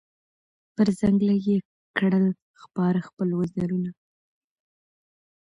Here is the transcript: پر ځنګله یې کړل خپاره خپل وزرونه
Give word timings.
پر 0.75 0.87
ځنګله 0.99 1.35
یې 1.47 1.57
کړل 1.97 2.25
خپاره 2.61 2.99
خپل 3.07 3.27
وزرونه 3.39 3.91